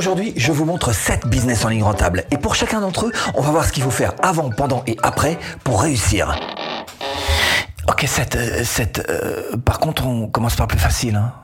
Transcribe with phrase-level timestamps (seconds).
[0.00, 2.24] Aujourd'hui, je vous montre 7 business en ligne rentables.
[2.30, 4.96] Et pour chacun d'entre eux, on va voir ce qu'il faut faire avant, pendant et
[5.02, 6.34] après pour réussir.
[7.86, 8.64] Ok, 7.
[8.64, 11.16] 7 euh, par contre, on commence par plus facile.
[11.16, 11.34] Hein.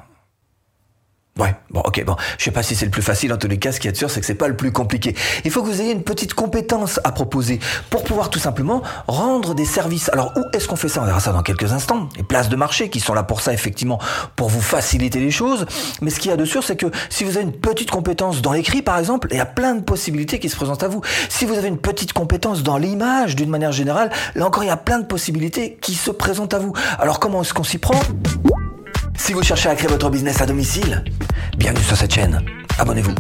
[1.39, 3.59] Ouais, bon, ok, bon, je sais pas si c'est le plus facile, en tous les
[3.59, 5.15] cas, ce qui est sûr, c'est que c'est pas le plus compliqué.
[5.45, 7.61] Il faut que vous ayez une petite compétence à proposer
[7.91, 10.09] pour pouvoir tout simplement rendre des services.
[10.09, 11.03] Alors, où est-ce qu'on fait ça?
[11.03, 12.09] On verra ça dans quelques instants.
[12.17, 14.01] Les places de marché qui sont là pour ça, effectivement,
[14.35, 15.67] pour vous faciliter les choses.
[16.01, 18.41] Mais ce qu'il y a de sûr, c'est que si vous avez une petite compétence
[18.41, 21.03] dans l'écrit, par exemple, il y a plein de possibilités qui se présentent à vous.
[21.29, 24.71] Si vous avez une petite compétence dans l'image, d'une manière générale, là encore, il y
[24.71, 26.73] a plein de possibilités qui se présentent à vous.
[26.99, 28.01] Alors, comment est-ce qu'on s'y prend?
[29.17, 31.05] Si vous cherchez à créer votre business à domicile,
[31.57, 32.41] bienvenue sur cette chaîne.
[32.79, 33.15] Abonnez-vous.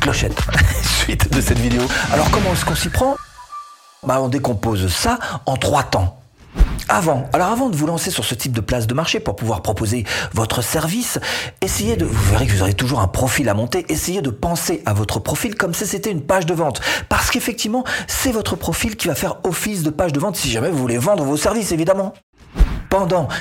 [0.00, 0.40] Clochette.
[0.82, 1.82] Suite de cette vidéo.
[2.12, 3.16] Alors comment est-ce qu'on s'y prend?
[4.06, 6.20] Bah, On décompose ça en trois temps.
[6.88, 9.62] Avant, alors avant de vous lancer sur ce type de place de marché pour pouvoir
[9.62, 11.18] proposer votre service,
[11.62, 14.82] essayez de, vous verrez que vous aurez toujours un profil à monter, essayez de penser
[14.84, 16.82] à votre profil comme si c'était une page de vente.
[17.08, 20.68] Parce qu'effectivement, c'est votre profil qui va faire office de page de vente si jamais
[20.70, 22.12] vous voulez vendre vos services, évidemment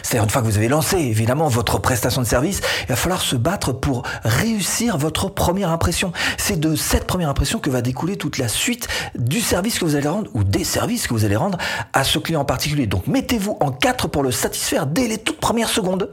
[0.01, 3.21] c'est-à-dire une fois que vous avez lancé évidemment votre prestation de service, il va falloir
[3.21, 6.11] se battre pour réussir votre première impression.
[6.37, 9.95] C'est de cette première impression que va découler toute la suite du service que vous
[9.95, 11.59] allez rendre ou des services que vous allez rendre
[11.93, 12.87] à ce client en particulier.
[12.87, 16.09] Donc mettez-vous en quatre pour le satisfaire dès les toutes premières secondes.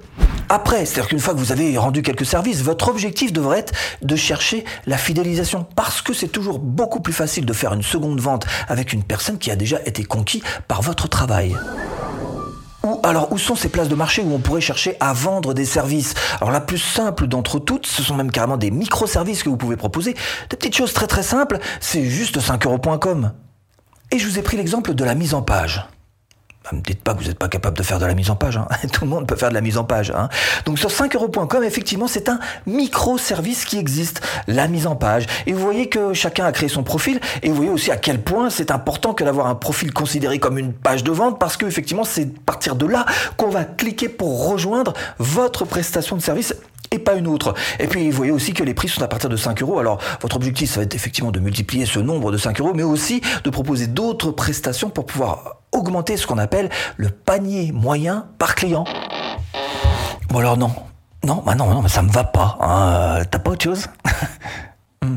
[0.51, 4.17] Après, c'est-à-dire qu'une fois que vous avez rendu quelques services, votre objectif devrait être de
[4.17, 8.45] chercher la fidélisation parce que c'est toujours beaucoup plus facile de faire une seconde vente
[8.69, 11.57] avec une personne qui a déjà été conquis par votre travail
[13.03, 16.15] alors, où sont ces places de marché où on pourrait chercher à vendre des services?
[16.41, 19.77] Alors, la plus simple d'entre toutes, ce sont même carrément des microservices que vous pouvez
[19.77, 20.15] proposer.
[20.49, 23.33] Des petites choses très très simples, c'est juste 5euros.com.
[24.13, 25.87] Et je vous ai pris l'exemple de la mise en page.
[26.73, 28.37] Ne me dites pas que vous n'êtes pas capable de faire de la mise en
[28.37, 28.57] page.
[28.57, 28.69] Hein.
[28.93, 30.13] Tout le monde peut faire de la mise en page.
[30.15, 30.29] Hein.
[30.67, 35.27] Donc sur 5euros.com, effectivement, c'est un micro-service qui existe, la mise en page.
[35.47, 37.19] Et vous voyez que chacun a créé son profil.
[37.43, 40.59] Et vous voyez aussi à quel point c'est important que d'avoir un profil considéré comme
[40.59, 44.09] une page de vente, parce que effectivement, c'est à partir de là qu'on va cliquer
[44.09, 46.55] pour rejoindre votre prestation de service
[46.91, 47.55] et pas une autre.
[47.79, 49.79] Et puis vous voyez aussi que les prix sont à partir de 5 euros.
[49.79, 52.83] Alors votre objectif, ça va être effectivement de multiplier ce nombre de 5 euros, mais
[52.83, 58.55] aussi de proposer d'autres prestations pour pouvoir augmenter ce qu'on appelle le panier moyen par
[58.55, 58.85] client.
[60.29, 60.73] Bon alors non.
[61.23, 62.57] Non, bah non, non, ça me va pas.
[62.61, 63.23] Hein.
[63.31, 63.87] T'as pas autre chose?
[65.03, 65.17] Hmm.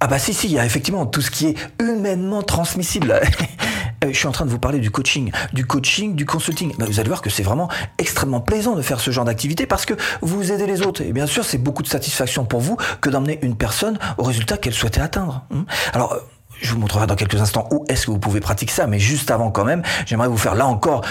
[0.00, 3.20] Ah bah si, si, il y a effectivement tout ce qui est humainement transmissible.
[4.04, 6.74] Euh, je suis en train de vous parler du coaching, du coaching, du consulting.
[6.78, 7.68] Vous allez voir que c'est vraiment
[7.98, 11.02] extrêmement plaisant de faire ce genre d'activité parce que vous aidez les autres.
[11.02, 14.56] Et bien sûr, c'est beaucoup de satisfaction pour vous que d'emmener une personne au résultat
[14.56, 15.44] qu'elle souhaitait atteindre.
[15.50, 15.62] Hmm.
[15.92, 16.16] Alors,
[16.60, 19.30] je vous montrerai dans quelques instants où est-ce que vous pouvez pratiquer ça, mais juste
[19.30, 21.02] avant quand même, j'aimerais vous faire là encore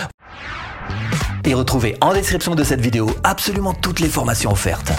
[1.45, 4.91] et retrouver en description de cette vidéo absolument toutes les formations offertes.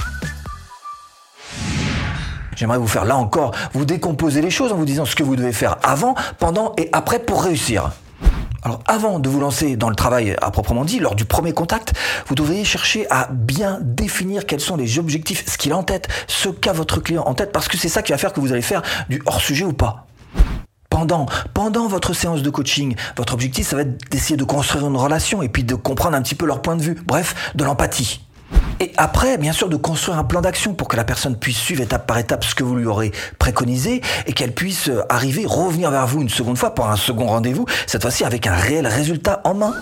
[2.60, 5.34] J'aimerais vous faire là encore, vous décomposer les choses en vous disant ce que vous
[5.34, 7.92] devez faire avant, pendant et après pour réussir.
[8.62, 11.94] Alors avant de vous lancer dans le travail à proprement dit, lors du premier contact,
[12.26, 16.08] vous devriez chercher à bien définir quels sont les objectifs, ce qu'il a en tête,
[16.26, 18.52] ce qu'a votre client en tête, parce que c'est ça qui va faire que vous
[18.52, 20.06] allez faire du hors-sujet ou pas
[20.90, 24.96] pendant, pendant votre séance de coaching, votre objectif, ça va être d'essayer de construire une
[24.96, 26.98] relation et puis de comprendre un petit peu leur point de vue.
[27.06, 28.20] Bref, de l'empathie.
[28.82, 31.82] Et après, bien sûr, de construire un plan d'action pour que la personne puisse suivre
[31.82, 36.06] étape par étape ce que vous lui aurez préconisé et qu'elle puisse arriver, revenir vers
[36.06, 39.52] vous une seconde fois pour un second rendez-vous, cette fois-ci avec un réel résultat en
[39.52, 39.74] main.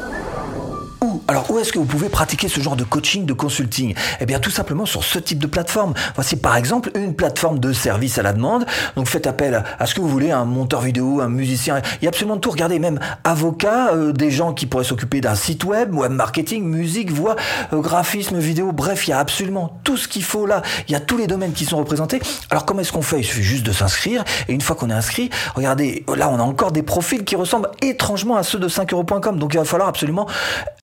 [1.30, 3.94] Alors où est-ce que vous pouvez pratiquer ce genre de coaching, de consulting?
[4.18, 5.92] Eh bien tout simplement sur ce type de plateforme.
[6.14, 8.64] Voici par exemple une plateforme de service à la demande.
[8.96, 11.82] Donc faites appel à ce que vous voulez, un monteur vidéo, un musicien.
[12.00, 12.50] Il y a absolument tout.
[12.50, 17.12] Regardez même avocat, euh, des gens qui pourraient s'occuper d'un site web, web marketing, musique,
[17.12, 17.36] voix,
[17.74, 18.72] euh, graphisme, vidéo.
[18.72, 20.62] Bref, il y a absolument tout ce qu'il faut là.
[20.88, 22.22] Il y a tous les domaines qui sont représentés.
[22.48, 23.18] Alors comment est-ce qu'on fait?
[23.18, 24.24] Il suffit juste de s'inscrire.
[24.48, 27.68] Et une fois qu'on est inscrit, regardez, là on a encore des profils qui ressemblent
[27.82, 29.38] étrangement à ceux de 5euros.com.
[29.38, 30.26] Donc il va falloir absolument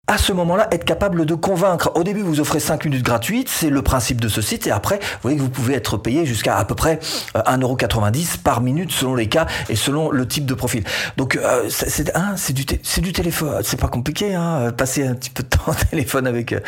[0.07, 1.91] à ce moment-là, être capable de convaincre.
[1.95, 4.99] Au début, vous offrez 5 minutes gratuites, c'est le principe de ce site, et après,
[4.99, 6.99] vous voyez que vous pouvez être payé jusqu'à à peu près
[7.33, 10.83] 1,90€ euh, par minute selon les cas et selon le type de profil.
[11.17, 12.65] Donc, euh, c'est hein, du,
[13.01, 16.53] du téléphone, c'est pas compliqué, hein, passer un petit peu de temps au téléphone avec,
[16.53, 16.59] euh,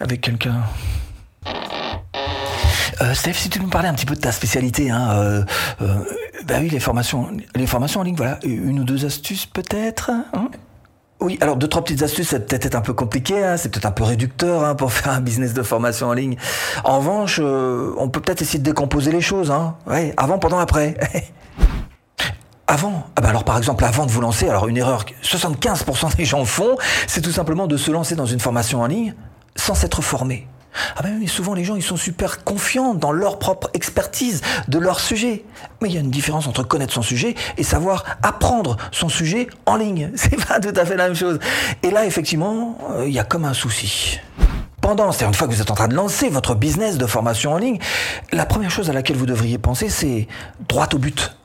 [0.00, 0.62] avec quelqu'un.
[3.02, 5.44] Euh, Steph, si tu nous parlais un petit peu de ta spécialité, hein, euh,
[6.44, 10.10] bah oui, les formations, les formations en ligne, voilà, une ou deux astuces peut-être.
[10.10, 10.50] Hein?
[11.20, 13.90] Oui, alors deux trois petites astuces, c'est peut-être un peu compliqué, hein, c'est peut-être un
[13.90, 16.36] peu réducteur hein, pour faire un business de formation en ligne.
[16.84, 19.76] En revanche, euh, on peut peut-être essayer de décomposer les choses, hein.
[20.16, 20.96] Avant, pendant, après.
[22.66, 26.14] Avant, ah bah alors par exemple, avant de vous lancer, alors une erreur que 75%
[26.14, 26.76] des gens font,
[27.08, 29.16] c'est tout simplement de se lancer dans une formation en ligne
[29.56, 30.46] sans s'être formé.
[30.96, 34.78] Ah ben mais souvent les gens ils sont super confiants dans leur propre expertise de
[34.78, 35.44] leur sujet.
[35.80, 39.48] Mais il y a une différence entre connaître son sujet et savoir apprendre son sujet
[39.66, 40.10] en ligne.
[40.14, 41.38] C'est pas tout à fait la même chose.
[41.82, 44.20] Et là effectivement, euh, il y a comme un souci.
[44.80, 47.52] Pendant, c'est une fois que vous êtes en train de lancer votre business de formation
[47.52, 47.78] en ligne,
[48.32, 50.26] la première chose à laquelle vous devriez penser, c'est
[50.68, 51.36] droit au but.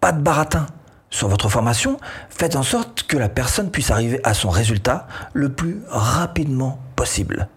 [0.00, 0.66] Pas de baratin.
[1.08, 5.52] Sur votre formation, faites en sorte que la personne puisse arriver à son résultat le
[5.52, 7.48] plus rapidement possible.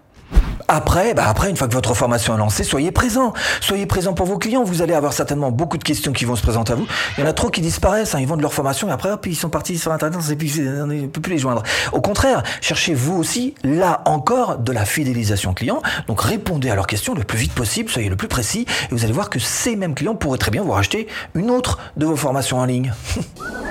[0.70, 3.34] Après, bah après, une fois que votre formation est lancée, soyez présent.
[3.62, 4.64] Soyez présent pour vos clients.
[4.64, 6.86] Vous allez avoir certainement beaucoup de questions qui vont se présenter à vous.
[7.18, 8.16] Il y en a trop qui disparaissent.
[8.16, 8.20] Hein.
[8.20, 10.20] Ils vendent leur formation et après, hop, ils sont partis sur Internet.
[10.30, 11.64] Et puis, on ne peut plus les joindre.
[11.94, 15.82] Au contraire, cherchez vous aussi, là encore, de la fidélisation client.
[16.08, 17.90] Donc, répondez à leurs questions le plus vite possible.
[17.90, 18.66] Soyez le plus précis.
[18.92, 21.80] Et vous allez voir que ces mêmes clients pourraient très bien vous racheter une autre
[21.96, 22.94] de vos formations en ligne.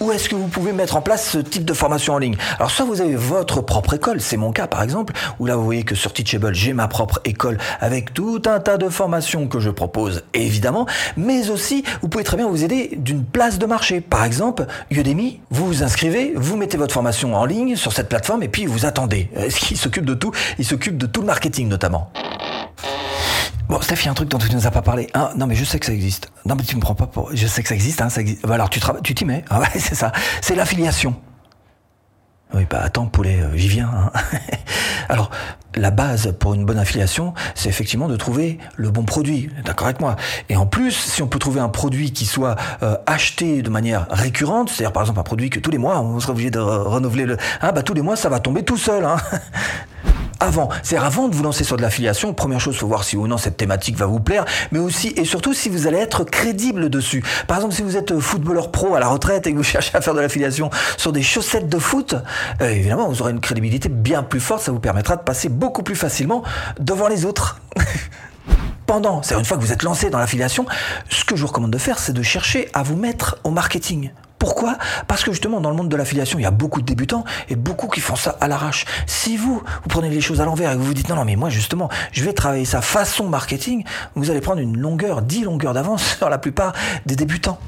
[0.00, 2.36] Où, est-ce que vous pouvez mettre en place ce type de formation en ligne?
[2.58, 5.64] Alors soit vous avez votre propre école, c'est mon cas par exemple, où là vous
[5.64, 9.58] voyez que sur Teachable j'ai ma propre école avec tout un tas de formations que
[9.58, 10.86] je propose évidemment,
[11.16, 14.00] mais aussi vous pouvez très bien vous aider d'une place de marché.
[14.00, 18.42] Par exemple, Udemy, vous vous inscrivez, vous mettez votre formation en ligne sur cette plateforme
[18.44, 19.28] et puis vous attendez.
[19.34, 22.12] Est-ce qu'il s'occupe de tout Il s'occupe de tout le marketing notamment.
[23.68, 25.08] Bon, Steph, il y a un truc dont tu nous as pas parlé.
[25.14, 26.30] Hein non, mais je sais que ça existe.
[26.44, 27.30] Non, mais tu me prends pas pour.
[27.34, 28.00] Je sais que ça existe.
[28.00, 28.46] Hein, ça existe.
[28.46, 29.44] Bah, alors, tu tu t'y mets.
[29.50, 30.12] Ah ouais, c'est ça.
[30.40, 31.16] C'est l'affiliation.
[32.54, 33.90] Oui, bah attends, poulet, euh, j'y viens.
[33.92, 34.12] Hein.
[35.08, 35.30] alors,
[35.74, 39.50] la base pour une bonne affiliation, c'est effectivement de trouver le bon produit.
[39.64, 40.14] D'accord avec moi
[40.48, 42.54] Et en plus, si on peut trouver un produit qui soit
[42.84, 46.20] euh, acheté de manière récurrente, c'est-à-dire par exemple un produit que tous les mois, on
[46.20, 47.36] sera obligé de renouveler le...
[47.60, 49.04] Ah bah tous les mois, ça va tomber tout seul.
[49.04, 49.16] Hein
[50.40, 50.68] avant.
[50.82, 53.38] C'est avant de vous lancer sur de l'affiliation, première chose, faut voir si ou non
[53.38, 57.24] cette thématique va vous plaire, mais aussi et surtout si vous allez être crédible dessus.
[57.46, 60.00] Par exemple, si vous êtes footballeur pro à la retraite et que vous cherchez à
[60.00, 62.14] faire de l'affiliation sur des chaussettes de foot,
[62.60, 65.82] euh, évidemment, vous aurez une crédibilité bien plus forte, ça vous permettra de passer beaucoup
[65.82, 66.42] plus facilement
[66.78, 67.60] devant les autres.
[68.86, 70.64] pendant, c'est une fois que vous êtes lancé dans l'affiliation,
[71.10, 74.10] ce que je vous recommande de faire, c'est de chercher à vous mettre au marketing.
[74.46, 74.78] Pourquoi?
[75.08, 77.56] Parce que justement, dans le monde de l'affiliation, il y a beaucoup de débutants et
[77.56, 78.84] beaucoup qui font ça à l'arrache.
[79.04, 81.34] Si vous, vous prenez les choses à l'envers et vous vous dites non, non, mais
[81.34, 83.82] moi justement, je vais travailler ça façon marketing,
[84.14, 86.74] vous allez prendre une longueur, dix longueurs d'avance sur la plupart
[87.06, 87.58] des débutants.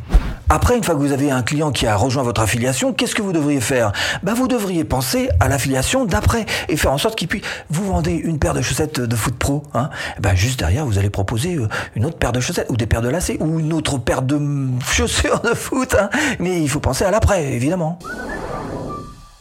[0.50, 3.20] Après, une fois que vous avez un client qui a rejoint votre affiliation, qu'est-ce que
[3.20, 3.92] vous devriez faire?
[4.22, 8.12] Ben, Vous devriez penser à l'affiliation d'après et faire en sorte qu'il puisse vous vendez
[8.12, 9.62] une paire de chaussettes de foot pro.
[9.74, 9.90] Hein
[10.20, 13.02] ben, juste derrière, vous allez proposer euh, une autre paire de chaussettes ou des paires
[13.02, 14.40] de lacets ou une autre paire de
[14.90, 15.94] chaussures de foot.
[15.98, 16.08] Hein
[16.38, 17.98] Mais il faut penser à l'après, évidemment.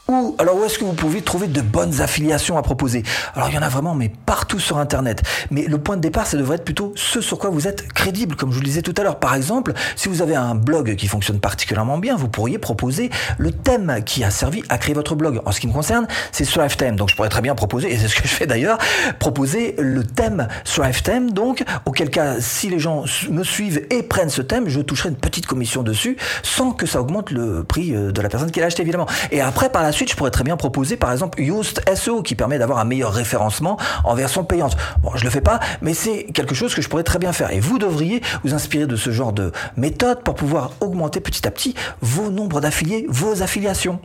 [0.10, 3.04] Ou alors où est-ce que vous pouvez trouver de bonnes affiliations à proposer?
[3.36, 5.22] Alors il y en a vraiment, mais partout sur Internet.
[5.52, 8.38] Mais le point de départ, ça devrait être plutôt ce sur quoi vous êtes crédible,
[8.38, 9.20] comme je vous le disais tout à l'heure.
[9.20, 13.52] Par exemple, si vous avez un blog qui fonctionne particulièrement bien, vous pourriez proposer le
[13.52, 15.42] thème qui a servi à créer votre blog.
[15.46, 16.96] En ce qui me concerne, c'est Thrive.
[16.96, 18.78] Donc je pourrais très bien proposer, et c'est ce que je fais d'ailleurs,
[19.20, 21.02] proposer le thème Thrive.
[21.34, 25.18] Donc auquel cas, si les gens me suivent et prennent ce thème, je toucherai une
[25.18, 28.68] petite commission dessus, sans que ça augmente le prix euh, de la personne qui l'a
[28.68, 29.08] acheté évidemment.
[29.32, 32.36] Et après, par la Ensuite, je pourrais très bien proposer par exemple Yoast SEO qui
[32.36, 34.78] permet d'avoir un meilleur référencement en version payante.
[35.02, 37.50] Bon, je le fais pas, mais c'est quelque chose que je pourrais très bien faire.
[37.50, 41.50] Et vous devriez vous inspirer de ce genre de méthode pour pouvoir augmenter petit à
[41.50, 44.00] petit vos nombres d'affiliés, vos affiliations.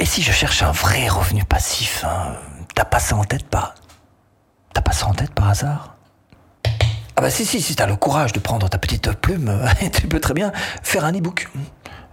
[0.00, 2.34] Et si je cherche un vrai revenu passif, hein,
[2.74, 3.76] t'as pas ça en tête pas?
[4.74, 5.94] T'as pas ça en tête par hasard?
[7.14, 9.56] Ah bah si si si t'as le courage de prendre ta petite plume,
[9.92, 10.50] tu peux très bien
[10.82, 11.48] faire un e-book.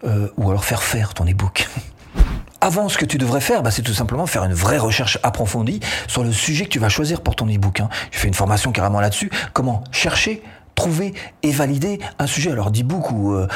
[0.03, 1.67] Euh, ou alors faire faire ton e-book.
[2.61, 5.79] Avant, ce que tu devrais faire, bah, c'est tout simplement faire une vraie recherche approfondie
[6.07, 7.79] sur le sujet que tu vas choisir pour ton e-book.
[7.79, 7.89] Hein.
[8.11, 9.31] Je fais une formation carrément là-dessus.
[9.53, 10.43] Comment chercher
[10.75, 13.47] trouver et valider un sujet, alors d'e-book ou euh,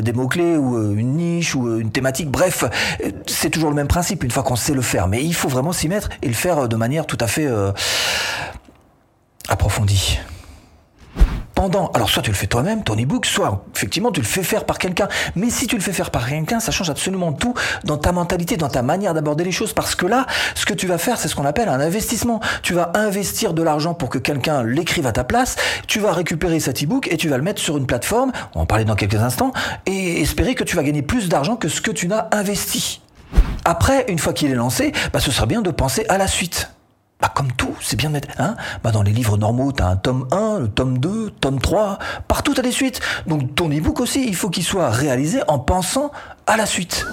[0.00, 2.62] des mots-clés ou euh, une niche ou une thématique, bref,
[3.26, 5.72] c'est toujours le même principe une fois qu'on sait le faire, mais il faut vraiment
[5.72, 7.48] s'y mettre et le faire de manière tout à fait
[9.48, 10.20] approfondie
[11.94, 14.78] alors soit tu le fais toi-même, ton e-book, soit effectivement tu le fais faire par
[14.78, 15.08] quelqu'un.
[15.34, 18.56] Mais si tu le fais faire par quelqu'un, ça change absolument tout dans ta mentalité,
[18.56, 19.72] dans ta manière d'aborder les choses.
[19.72, 22.40] Parce que là, ce que tu vas faire, c'est ce qu'on appelle un investissement.
[22.62, 25.56] Tu vas investir de l'argent pour que quelqu'un l'écrive à ta place.
[25.86, 28.62] Tu vas récupérer cet e-book et tu vas le mettre sur une plateforme, on va
[28.62, 29.52] en parler dans quelques instants,
[29.86, 33.00] et espérer que tu vas gagner plus d'argent que ce que tu n'as investi.
[33.64, 36.70] Après, une fois qu'il est lancé, bah, ce sera bien de penser à la suite.
[37.20, 38.28] Bah comme tout, c'est bien de mettre.
[38.38, 41.60] Hein bah dans les livres normaux, tu as un tome 1, le tome 2, tome
[41.60, 41.98] 3,
[42.28, 43.00] partout tu as des suites.
[43.26, 46.12] Donc ton e-book aussi, il faut qu'il soit réalisé en pensant
[46.46, 47.04] à la suite.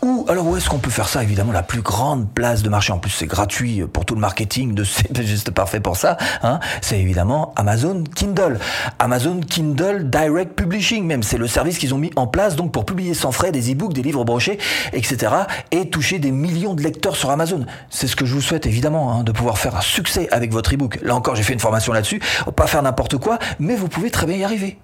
[0.00, 2.92] Ou alors où est-ce qu'on peut faire ça Évidemment, la plus grande place de marché,
[2.92, 6.60] en plus c'est gratuit pour tout le marketing, de c'est juste parfait pour ça, hein,
[6.82, 8.60] c'est évidemment Amazon Kindle.
[9.00, 12.84] Amazon Kindle Direct Publishing même, c'est le service qu'ils ont mis en place donc pour
[12.84, 14.58] publier sans frais des e-books, des livres brochés,
[14.92, 15.32] etc.
[15.72, 17.66] et toucher des millions de lecteurs sur Amazon.
[17.90, 20.72] C'est ce que je vous souhaite évidemment, hein, de pouvoir faire un succès avec votre
[20.72, 21.00] e-book.
[21.02, 22.20] Là encore, j'ai fait une formation là-dessus,
[22.54, 24.78] pas faire n'importe quoi, mais vous pouvez très bien y arriver.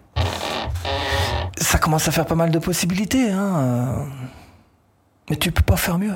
[1.56, 4.06] Ça commence à faire pas mal de possibilités, hein.
[5.34, 6.14] Mais tu peux pas faire mieux.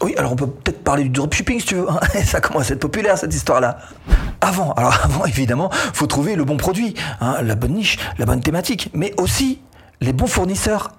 [0.00, 1.90] Oui, alors on peut peut-être parler du dropshipping si tu veux.
[1.90, 2.00] Hein.
[2.24, 3.76] Ça commence à être populaire cette histoire-là.
[4.40, 8.40] Avant, alors avant évidemment, faut trouver le bon produit, hein, la bonne niche, la bonne
[8.40, 9.60] thématique, mais aussi
[10.00, 10.92] les bons fournisseurs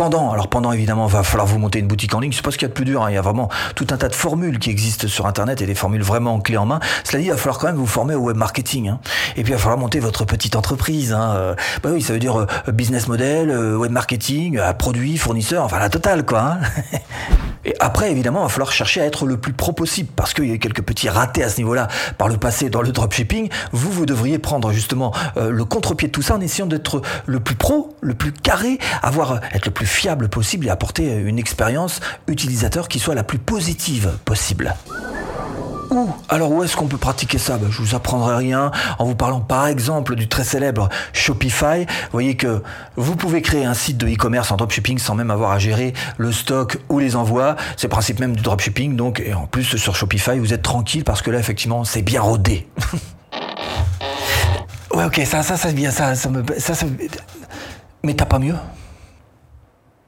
[0.00, 2.32] pendant, alors pendant évidemment, va falloir vous monter une boutique en ligne.
[2.32, 3.02] C'est pas ce qu'il y a de plus dur.
[3.02, 3.10] Hein.
[3.10, 5.74] Il y a vraiment tout un tas de formules qui existent sur Internet et des
[5.74, 6.80] formules vraiment clés en main.
[7.04, 8.88] Cela dit, il va falloir quand même vous former au web marketing.
[8.88, 9.00] Hein.
[9.36, 11.12] Et puis il va falloir monter votre petite entreprise.
[11.12, 11.34] Hein.
[11.36, 15.78] Euh, bah oui, ça veut dire euh, business model, euh, web marketing, produit, fournisseur, enfin
[15.78, 16.56] la totale quoi.
[17.64, 20.46] Et après, évidemment, il va falloir chercher à être le plus pro possible parce qu'il
[20.46, 21.88] y a eu quelques petits ratés à ce niveau-là
[22.18, 23.48] par le passé dans le dropshipping.
[23.72, 27.54] Vous, vous devriez prendre justement le contre-pied de tout ça en essayant d'être le plus
[27.54, 32.88] pro, le plus carré, avoir être le plus fiable possible et apporter une expérience utilisateur
[32.88, 34.74] qui soit la plus positive possible.
[35.90, 37.56] Où Alors où est-ce qu'on peut pratiquer ça?
[37.56, 41.86] Ben, Je vous apprendrai rien en vous parlant par exemple du très célèbre Shopify.
[41.86, 42.62] Vous voyez que
[42.96, 46.32] vous pouvez créer un site de e-commerce en dropshipping sans même avoir à gérer le
[46.32, 47.56] stock ou les envois.
[47.76, 48.96] C'est le principe même du dropshipping.
[48.96, 52.20] Donc, et en plus sur Shopify, vous êtes tranquille parce que là effectivement c'est bien
[52.20, 52.68] rodé.
[54.94, 56.86] ouais, ok, ça, ça, ça, bien, ça, ça me, ça, ça,
[58.02, 58.56] mais t'as pas mieux?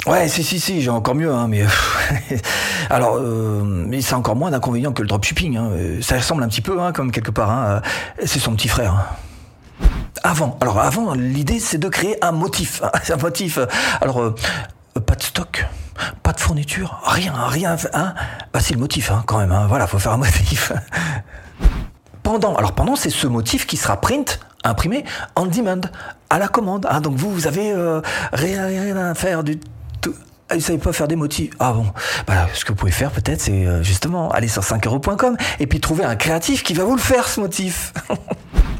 [0.07, 1.63] Ouais, si, si, si, j'ai encore mieux, hein, mais
[2.91, 5.57] alors, euh, mais c'est encore moins d'inconvénients que le dropshipping.
[5.57, 5.71] Hein.
[6.01, 7.51] Ça ressemble un petit peu, hein, comme quelque part.
[7.51, 7.83] Hein.
[8.25, 9.07] C'est son petit frère.
[10.25, 13.59] Avant, alors avant, l'idée c'est de créer un motif, un motif.
[14.01, 14.35] Alors, euh,
[15.05, 15.67] pas de stock,
[16.23, 17.77] pas de fourniture, rien, rien.
[17.93, 18.15] Hein.
[18.53, 19.55] Bah, c'est le motif, quand même.
[19.69, 20.73] Voilà, faut faire un motif.
[22.23, 25.05] pendant, alors pendant, c'est ce motif qui sera print imprimé
[25.37, 25.81] on demand
[26.31, 26.89] à la commande.
[27.03, 28.01] Donc vous, vous avez euh,
[28.33, 29.59] rien, à faire du
[30.55, 31.51] ils savaient pas faire des motifs.
[31.59, 31.87] Ah bon,
[32.27, 35.81] bah, ce que vous pouvez faire peut-être, c'est euh, justement aller sur 5euros.com et puis
[35.81, 37.93] trouver un créatif qui va vous le faire ce motif.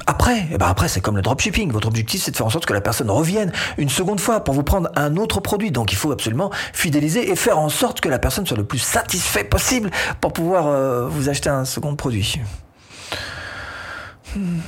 [0.07, 1.71] Après, eh ben après c'est comme le dropshipping.
[1.71, 4.53] Votre objectif, c'est de faire en sorte que la personne revienne une seconde fois pour
[4.53, 5.71] vous prendre un autre produit.
[5.71, 8.79] Donc il faut absolument fidéliser et faire en sorte que la personne soit le plus
[8.79, 12.41] satisfait possible pour pouvoir euh, vous acheter un second produit.
[14.35, 14.59] Hmm.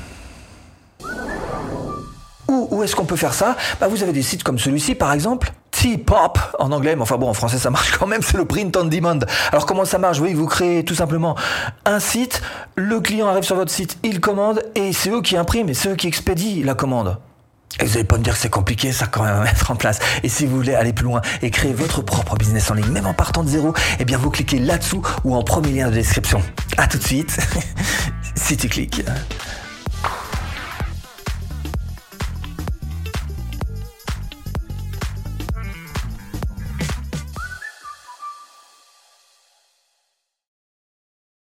[2.49, 3.57] Où, est-ce qu'on peut faire ça?
[3.81, 5.53] Bah, Vous avez des sites comme celui-ci, par exemple.
[5.85, 8.75] T-Pop en anglais, mais enfin bon, en français ça marche quand même, c'est le print
[8.75, 9.19] on demand.
[9.53, 10.19] Alors comment ça marche?
[10.19, 11.37] Oui, vous créez tout simplement
[11.85, 12.41] un site,
[12.75, 15.91] le client arrive sur votre site, il commande, et c'est eux qui impriment, et c'est
[15.91, 17.19] eux qui expédient la commande.
[17.81, 19.77] Et vous n'allez pas me dire que c'est compliqué ça quand même à mettre en
[19.77, 19.99] place.
[20.23, 23.07] Et si vous voulez aller plus loin et créer votre propre business en ligne, même
[23.07, 26.41] en partant de zéro, eh bien vous cliquez là-dessous ou en premier lien de description.
[26.79, 27.37] A tout de suite,
[28.37, 29.05] si tu cliques.